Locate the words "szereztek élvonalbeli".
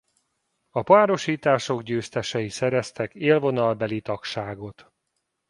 2.49-4.01